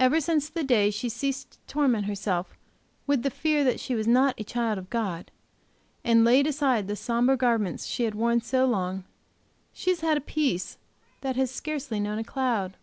Ever 0.00 0.20
since 0.20 0.48
the 0.48 0.64
day 0.64 0.90
she 0.90 1.08
ceased 1.08 1.52
to 1.52 1.58
torment 1.72 2.06
herself 2.06 2.58
with 3.06 3.22
the 3.22 3.30
fear 3.30 3.62
that 3.62 3.78
she 3.78 3.94
was 3.94 4.08
not 4.08 4.34
a 4.36 4.42
child 4.42 4.78
of 4.78 4.90
God, 4.90 5.30
and 6.02 6.24
laid 6.24 6.48
aside 6.48 6.88
the 6.88 6.96
sombre 6.96 7.36
garments 7.36 7.86
she 7.86 8.02
had 8.02 8.16
worn 8.16 8.40
so 8.40 8.66
long, 8.66 9.04
she 9.72 9.90
has 9.90 10.00
had 10.00 10.16
a 10.16 10.20
peace 10.20 10.76
that 11.20 11.36
has 11.36 11.62
hardly 11.64 12.00
known 12.00 12.18
a 12.18 12.24
cloud. 12.24 12.76